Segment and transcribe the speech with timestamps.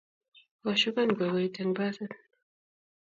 [0.61, 2.13] Koshukan kokoit eng basit